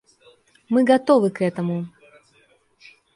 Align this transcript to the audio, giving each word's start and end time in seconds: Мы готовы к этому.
Мы 0.67 0.83
готовы 0.83 1.29
к 1.29 1.41
этому. 1.43 1.85